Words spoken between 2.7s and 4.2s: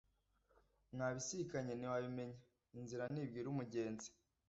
inzira ntibwira umugenzi